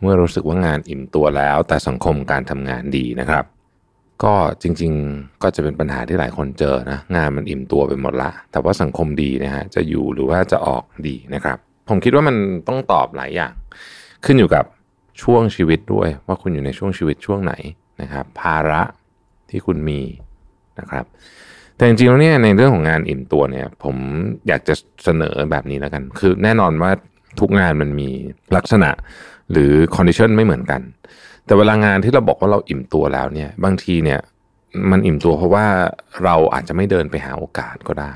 [0.00, 3.44] เมื่อรู้สึกว่างานอิ่มตัวแล้ว แต่สังคมการทำงานดีนะครับ
[4.22, 11.58] ก็จริงๆก็จะเป็นปัญหาที่หลายคนเจอนะงานมันอิ่มตัวไปหมดละ แต่ว่าสังคมดีนะฮะจะอยู่หรือว่าจะออกดีนะครับ
[11.88, 12.36] ผมคิดว่ามัน
[12.68, 13.52] ต้องตอบหลายอย่าง
[14.24, 14.64] ขึ้นอยู่กับ
[15.22, 17.54] ช่วงชีวิตด้วย ว่าคุณอยู่ในช่วงชีวิตช่วงไหน
[18.02, 18.82] นะครับ ภาระ
[19.50, 20.00] ที่คุณมี
[20.78, 21.04] นะครับ
[21.76, 23.96] แต่จริงๆแล้วเนี่ยในเรื่องของงานอิ่มตัวเนี่ย ผม
[24.48, 24.74] อยากจะ
[25.04, 26.90] เสนอแบบนี้แล้วกัน คือแน่นอนว่า
[27.40, 28.08] ทุกงานมันมี
[28.56, 28.90] ลักษณะ
[29.52, 30.80] หรือ condition ไม่เหมือนกัน
[31.46, 34.20] แต่เวลางานที่เราบอกว่าเราอิ่มตัวแล้วเนี่ย บางทีเนี่ย
[34.90, 35.66] มันอิ่มตัวเพราะว่า
[36.24, 38.14] เราอาจจะไม่เดินไปหาโอกาสก็ได้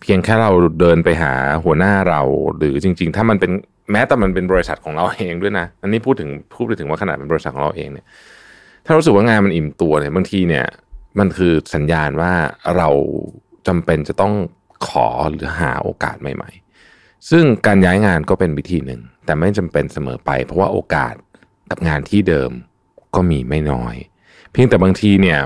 [0.00, 1.32] เพียงแค่เราเดินไปหา
[1.64, 2.20] หัวหน้าเรา
[2.56, 3.52] หรือจริง ๆ ถ้ามันเป็น
[3.92, 8.06] แม้แต่มันเป็นบริษัทของเราเองด้วยนะ อันนี้พูดถึงพูดไปถึงว่าขนาดเป็นบริษัทของเราเองเนี่ย
[8.86, 10.66] ถ้ารู้สึกว่างานมันอิ่มตัวเนี่ยบางทีเนี่ย
[11.18, 12.32] มันคือสัญญาณว่า
[12.76, 12.88] เรา
[13.66, 14.34] จำเป็นจะต้อง
[14.88, 16.67] ขอหรือหาโอกาสใหม่ ๆ
[17.30, 21.14] ซึ่งการย้ายงานก็เป็นวิธีหนึ่ง แต่ไม่จำเป็นเสมอไป เพราะว่าโอกาส
[21.70, 22.50] กับงานที่เดิม
[23.14, 23.94] ก็มีไม่น้อย
[24.52, 25.38] เพียงแต่บางทีเนี่ย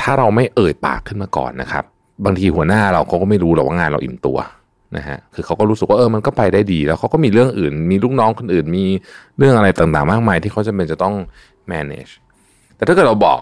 [0.00, 1.84] ถ้าเราไม่เอ่ยปากขึ้นมาก่อนนะครับ
[2.24, 4.38] บางทีหัวหน้าเราเขาก็ไม่รู้หรอกว่างานเราอิ่มตัว
[4.96, 8.84] นะฮะคือเขาก็รู้สึกว่าเออมันก็ไปได้ดี แล้วเขาก็มีเรื่องอื่น มีลูกน้องคนอื่น มี
[9.38, 11.14] เรื่องอะไรต่างๆ มากมายที่เขาจำเป็นจะต้อง
[11.72, 12.12] manage
[12.76, 13.40] แต่ถ้าเกิดเราบอก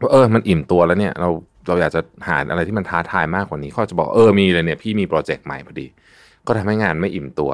[0.00, 1.28] ว่าเออมันอิ่มตัวแล้วเนี่ยเรา
[1.68, 5.86] เราอยากจะหาอะไรที่มันท้าทายมากกว่านี้เขาจะบอกเออมีเลยเนี่ยพี่มีโปรเจกต์ใหม่พอดี
[6.46, 7.50] ก็ทำให้งานไม่อิ่มตัว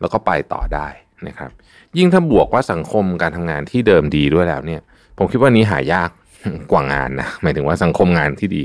[0.00, 0.88] แล้วก็ไปต่อได้
[1.28, 1.50] นะครับ
[1.98, 4.80] ยิ่งถ้าบวกว่าสังคมการทำงานที่เดิมดีด้วยแล้วเนี่ย
[5.18, 6.10] ผมคิดว่านี้หายาก
[6.72, 8.62] กว่างานนะหมายถึงว่าสังคมงานที่ดี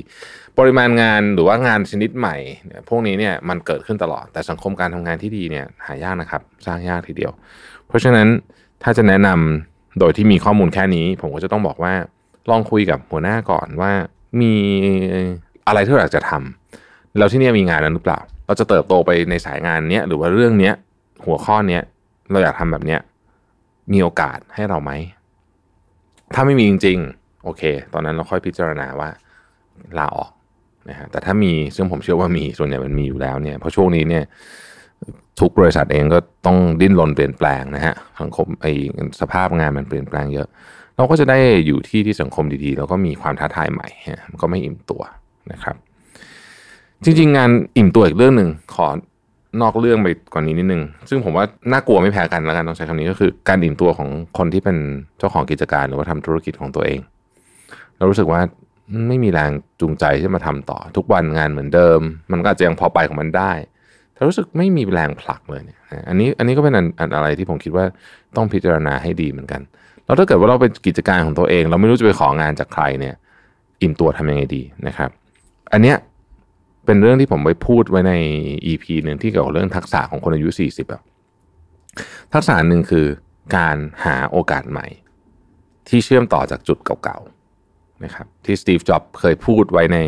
[0.59, 2.35] ปริมาณงานหรือว่างานชนิดใหม่
[2.89, 7.31] พวกนี้เนี่ยมันเกิดขึ้นตลอด แต่สังคมการทำงานที่ดีเนี่ยหายากนะครับ สร้างยากทีเดียว
[7.87, 8.27] เพราะฉะนั้น
[8.83, 11.93] ถ้าจะแนะนำโดยที่มีข้อมูลแค่นี้ ผมก็จะต้องบอกว่า
[12.49, 13.91] ลองคุยกับหัวหน้าก่อนว่า
[14.41, 14.53] มี
[15.67, 16.62] อะไรที่เราอยากจะทำ
[17.17, 20.73] แล้วที่นี่มีงานนั้นหรือเปล่า เราจะเติบโตไปในสายงานเนี้ยหรือว่าเรื่องเนี้ย
[21.25, 21.83] หัวข้อเนี้ย
[22.31, 22.99] เราอยากทำแบบเนี้ย
[23.93, 24.91] มีโอกาสให้เราไหม
[26.33, 27.61] ถ้าไม่มีจริง ๆ โอเค
[27.93, 29.09] ตอนนั้นเราค่อยพิจารณาว่า
[29.97, 30.31] ลาออก
[30.89, 34.23] นะฮะแต่ถ้ามีซึ่งผมเชื่อว่ามีส่วนใหญ่มันมีอยู่แล้วเนี่ยเพราะช่วงนี้เนี่ย
[35.39, 38.65] ทุกบริษัทเองก็ต้องดิ้นรนเปลี่ยนแปลงนะฮะสังคมไอ
[39.21, 40.47] สภาพงานมันเปลี่ยนแปลงเยอะ
[40.97, 43.87] เราก็จะได้อยู่ที่ที่สังคมดีๆ แล้วก็มีความท้าทายใหม่
[44.29, 45.03] มันก็ไม่อิ่มตัว
[45.51, 45.75] นะครับ
[47.05, 48.87] จริง ๆ งานอิ่มตัวอีกเรื่องหนึ่งขอ
[49.61, 54.77] นอกเรื่องไปกว่านนี้นิดนึง ซึ่งผมว่าน่ากลัวไม่แพ้กันแล้วกันต้องใช้คำนี้ก็คือ การอิ่มตัวของคนที่เป็น
[55.19, 56.99] เจ้าของกิจการหรือว่าทำธุรกิจของตัวเอง
[57.97, 58.41] เรารู้สึกว่า
[59.07, 61.99] ไม่มีแรงจูงใจที่มาทำต่อ ทุกวันงานเหมือนเดิม
[62.31, 63.51] มันก็อาจจะยังพอไปของมันได้
[64.13, 67.85] แต่รู้สึกไม่มีแรงผลักเลยเนี่ยอันนี้อันนี้ก็เป็นอันอะไรที่ผมคิดว่า
[68.35, 69.61] ต้องพิจารณาให้ดีเหมือนกัน
[70.05, 73.15] แล้วถ้าเกิดว่าเราเป็นกิจการของตัวเอง เราไม่รู้จะไปของานจากใครเนี่ย
[73.81, 75.09] อิ่มตัวทำยังไงดีนะครับ
[75.73, 75.97] อันเนี้ย
[76.85, 78.13] เป็นเรื่องที่ผมไปพูดไว้ใน
[78.71, 81.01] EP หนึ่งที่เกี่ยวกับเรื่องทักษะของคนอายุ 40อะ
[82.33, 83.05] ทักษะหนึ่งคือ
[83.57, 84.87] การหาโอกาสใหม่
[85.89, 89.99] ที่เชื่อมต่อจากจุดเก่าๆนะครับที่สตีฟจ็อบเคยพูดไว้ใน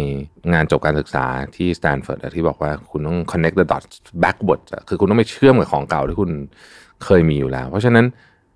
[0.53, 1.25] งานจบการศึกษา
[1.55, 6.31] ที่สแตนฟอร์ดที่บอกว่าคุณต้อง connect the dots backward คือคุณต้องไปเชื่อมกับของเก่าที่คุณ
[7.03, 8.05] เคยมีอยู่แล้ว เพราะฉะนั้น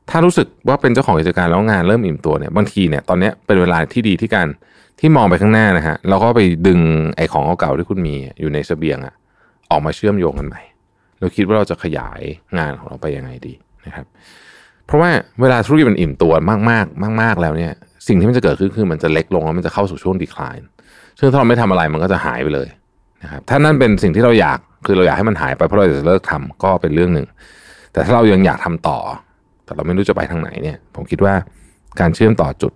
[0.09, 4.47] ถ้ารู้สึกว่าเป็นเจ้าของกิจการแล้วงานเริ่มอิ่มตัวเนี่ยบางทีเนี่ยตอนนี้เป็นเวลาที่ดีที่การ
[4.99, 6.79] ที่มองไปข้างหน้านะฮะแล้วก็ไปดึง
[7.17, 9.13] ไอ้ของเก่าๆที่คุณมีอยู่ในเสบียงอะ
[9.71, 10.61] ออกมาเชื่อมโยงกันใหม่
[11.19, 12.21] เราคิดว่าเราจะขยาย
[12.57, 13.53] งานของเราไปยังไงดี
[13.85, 14.05] นะครับ
[14.85, 15.09] เพราะว่า
[15.41, 17.71] เวลาธุรกิจมันอิ่มตัวมากๆ มาก ๆแล้วเนี่ย
[18.07, 20.55] สิ่งที่มันจะเกิดขึ้นคือมันจะเล็กลงแล้วมันจะเข้าสู่ช่วงดีคลาย
[21.19, 22.67] ซึ่งถ้าเราไม่ทำอะไรมันก็จะหายไปเลย
[23.23, 27.27] นะครับถ้านั่นเป็นสิ่งที่เราอยากคือเราอยากให้มันหายไปเพราะเราจะเลิกทำก็เป็นเรื่องหนึ่ง
[27.93, 28.99] แต่ถ้าเรายังอยากทำต่อ
[29.69, 31.33] แต่เราไม่รู้จะไปทางไหนเนี่ย ผมคิดว่า
[31.99, 32.73] การเชื่อมต่อจุด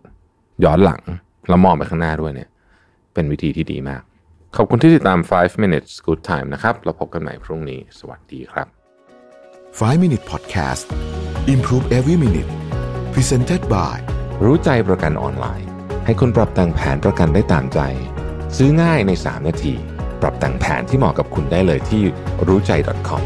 [0.63, 1.01] ย้อนหลัง
[1.49, 2.49] แล้วมองไปข้างหน้าด้วยเนี่ย
[3.13, 4.01] เป็นวิธีที่ดีมาก
[4.55, 8.67] ขอบคุณที่ติดตาม 5 minutes good time นะครับ เราพบกันใหม่พรุ่งนี้ สวัสดีครับ
[9.79, 10.85] 5 Minute Podcast
[11.53, 12.51] Improve Every Minute
[13.13, 13.97] Presented by
[14.43, 15.69] รู้ใจประกันออนไลน์
[16.05, 17.79] ให้คุณปรับแต่งแผนประกันได้ตามใจ
[18.57, 19.73] ซื้อง่ายใน 3 นาที
[20.21, 22.01] ปรับแต่งแผนที่เหมาะกับคุณได้เลยที่
[22.47, 22.71] รู้ใจ
[23.09, 23.23] .com